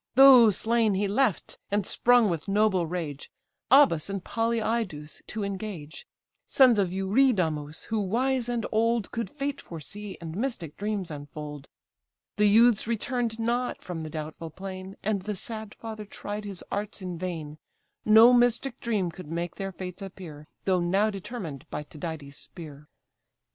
Those 0.15 0.57
slain 0.57 0.95
he 0.95 1.07
left, 1.07 1.59
and 1.69 1.85
sprung 1.85 2.27
with 2.27 2.47
noble 2.47 2.87
rage 2.87 3.29
Abas 3.69 4.09
and 4.09 4.23
Polyidus 4.23 5.21
to 5.27 5.43
engage; 5.43 6.07
Sons 6.47 6.79
of 6.79 6.91
Eurydamus, 6.91 7.83
who, 7.89 7.99
wise 7.99 8.49
and 8.49 8.65
old, 8.71 9.11
Could 9.11 9.29
fate 9.29 9.61
foresee, 9.61 10.17
and 10.19 10.35
mystic 10.35 10.75
dreams 10.75 11.11
unfold; 11.11 11.67
The 12.37 12.47
youths 12.49 12.87
return'd 12.87 13.37
not 13.37 13.83
from 13.83 14.01
the 14.01 14.09
doubtful 14.09 14.49
plain, 14.49 14.97
And 15.03 15.21
the 15.21 15.35
sad 15.35 15.75
father 15.75 16.05
tried 16.05 16.45
his 16.45 16.63
arts 16.71 17.03
in 17.03 17.19
vain; 17.19 17.59
No 18.03 18.33
mystic 18.33 18.79
dream 18.79 19.11
could 19.11 19.27
make 19.27 19.57
their 19.57 19.71
fates 19.71 20.01
appear, 20.01 20.47
Though 20.65 20.79
now 20.79 21.11
determined 21.11 21.67
by 21.69 21.83
Tydides' 21.83 22.37
spear. 22.37 22.87